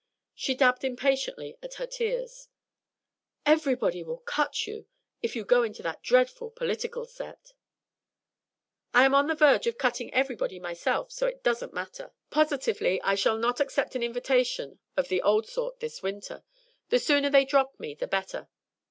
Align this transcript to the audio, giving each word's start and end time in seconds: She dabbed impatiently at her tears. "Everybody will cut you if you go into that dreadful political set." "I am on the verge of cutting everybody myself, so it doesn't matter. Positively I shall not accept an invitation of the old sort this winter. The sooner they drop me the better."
She 0.33 0.55
dabbed 0.55 0.83
impatiently 0.83 1.59
at 1.61 1.75
her 1.75 1.85
tears. 1.85 2.47
"Everybody 3.45 4.01
will 4.01 4.17
cut 4.17 4.65
you 4.65 4.87
if 5.21 5.35
you 5.35 5.45
go 5.45 5.61
into 5.61 5.83
that 5.83 6.01
dreadful 6.01 6.49
political 6.49 7.05
set." 7.05 7.53
"I 8.95 9.05
am 9.05 9.13
on 9.13 9.27
the 9.27 9.35
verge 9.35 9.67
of 9.67 9.77
cutting 9.77 10.11
everybody 10.11 10.59
myself, 10.59 11.11
so 11.11 11.27
it 11.27 11.43
doesn't 11.43 11.75
matter. 11.75 12.13
Positively 12.31 12.99
I 13.03 13.13
shall 13.13 13.37
not 13.37 13.59
accept 13.59 13.93
an 13.93 14.01
invitation 14.01 14.79
of 14.97 15.07
the 15.07 15.21
old 15.21 15.47
sort 15.47 15.79
this 15.81 16.01
winter. 16.01 16.43
The 16.89 16.97
sooner 16.97 17.29
they 17.29 17.45
drop 17.45 17.79
me 17.79 17.93
the 17.93 18.07
better." 18.07 18.49